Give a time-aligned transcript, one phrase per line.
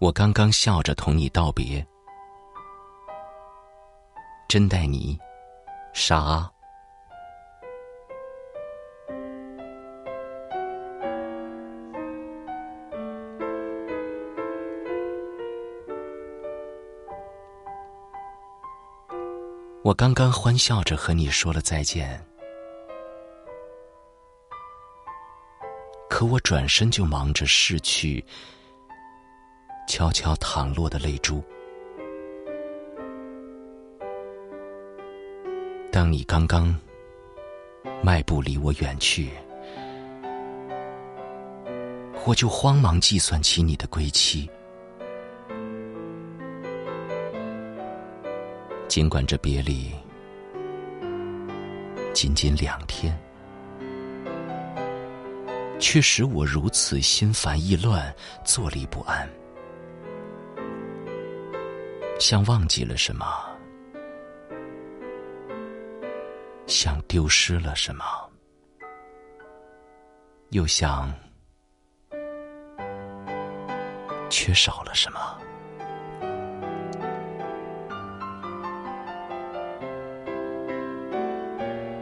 [0.00, 1.86] 我刚刚笑着同你道别，
[4.48, 5.18] 真待你
[5.94, 6.50] 傻。
[19.82, 22.22] 我刚刚欢笑着和你说了再见，
[26.10, 28.24] 可我转身就忙着拭去
[29.86, 31.42] 悄悄淌落的泪珠。
[35.92, 36.74] 当你刚刚
[38.02, 39.30] 迈步离我远去，
[42.26, 44.50] 我就慌忙计算起你的归期。
[48.88, 49.90] 尽管这别离
[52.12, 53.16] 仅仅两天，
[55.78, 59.28] 却使我如此心烦意乱、坐立不安，
[62.18, 63.26] 像忘记了什么，
[66.66, 68.04] 像丢失了什么，
[70.50, 71.12] 又像
[74.30, 75.38] 缺少了什么。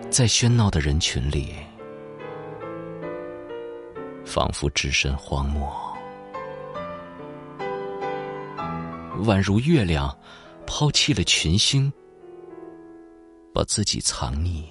[0.08, 1.56] 在喧闹的人群里，
[4.24, 5.91] 仿佛置身荒漠，
[9.20, 10.16] 宛如月亮
[10.66, 11.92] 抛弃了群星，
[13.54, 14.64] 把自己藏匿。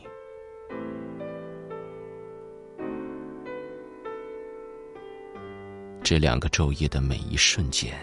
[6.03, 7.93] 这两个昼夜的每一瞬间，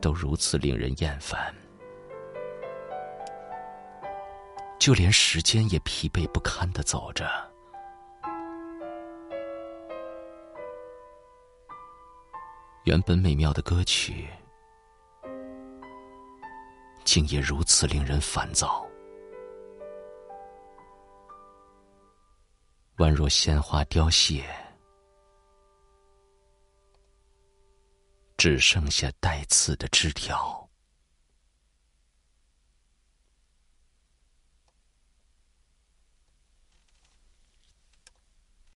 [0.00, 1.54] 都如此令人厌烦。
[4.80, 7.26] 就连时间也疲惫不堪的走着，
[12.84, 14.28] 原本美妙的歌曲，
[17.02, 18.86] 竟也如此令人烦躁，
[22.98, 24.44] 宛若鲜花凋谢，
[28.36, 30.63] 只剩下带刺的枝条。